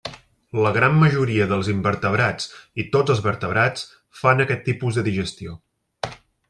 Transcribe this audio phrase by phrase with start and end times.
[0.65, 2.49] La gran majoria dels invertebrats
[2.85, 3.87] i tots els vertebrats
[4.23, 5.59] fan aquest tipus de digestió.